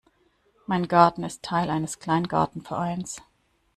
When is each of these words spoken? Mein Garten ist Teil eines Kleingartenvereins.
Mein 0.65 0.87
Garten 0.87 1.21
ist 1.23 1.43
Teil 1.43 1.69
eines 1.69 1.99
Kleingartenvereins. 1.99 3.21